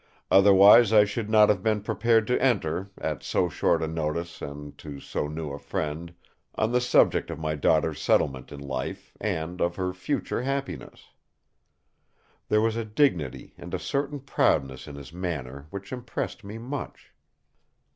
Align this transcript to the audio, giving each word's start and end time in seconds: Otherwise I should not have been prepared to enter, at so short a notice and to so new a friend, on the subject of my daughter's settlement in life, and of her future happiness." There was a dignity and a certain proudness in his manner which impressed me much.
Otherwise 0.31 0.91
I 0.91 1.05
should 1.05 1.29
not 1.29 1.47
have 1.49 1.61
been 1.61 1.79
prepared 1.83 2.25
to 2.25 2.41
enter, 2.41 2.89
at 2.97 3.21
so 3.21 3.47
short 3.49 3.83
a 3.83 3.87
notice 3.87 4.41
and 4.41 4.75
to 4.79 4.99
so 4.99 5.27
new 5.27 5.51
a 5.51 5.59
friend, 5.59 6.11
on 6.55 6.71
the 6.71 6.81
subject 6.81 7.29
of 7.29 7.37
my 7.37 7.53
daughter's 7.53 8.01
settlement 8.01 8.51
in 8.51 8.59
life, 8.59 9.15
and 9.21 9.61
of 9.61 9.75
her 9.75 9.93
future 9.93 10.41
happiness." 10.41 11.09
There 12.49 12.61
was 12.61 12.75
a 12.77 12.83
dignity 12.83 13.53
and 13.59 13.75
a 13.75 13.77
certain 13.77 14.19
proudness 14.21 14.87
in 14.87 14.95
his 14.95 15.13
manner 15.13 15.67
which 15.69 15.93
impressed 15.93 16.43
me 16.43 16.57
much. 16.57 17.11